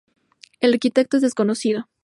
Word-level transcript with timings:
El 0.61 0.73
arquitecto 0.73 1.17
es 1.17 1.21
desconocido. 1.21 1.87